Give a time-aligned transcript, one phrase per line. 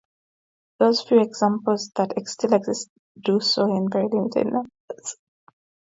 [0.79, 2.89] Those few examples that still exist
[3.23, 5.17] today, do so in very limited numbers.